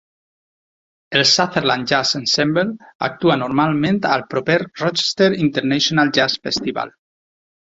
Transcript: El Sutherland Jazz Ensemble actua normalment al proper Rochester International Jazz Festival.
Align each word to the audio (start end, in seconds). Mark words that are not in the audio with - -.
El 1.17 1.25
Sutherland 1.31 1.91
Jazz 1.91 2.13
Ensemble 2.19 2.65
actua 3.09 3.37
normalment 3.43 4.01
al 4.15 4.25
proper 4.35 4.57
Rochester 4.65 5.29
International 5.45 6.15
Jazz 6.21 6.41
Festival. 6.49 6.97